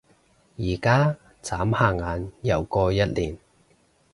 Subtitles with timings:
[0.57, 1.15] 而家？
[1.43, 3.37] 眨下眼又過一年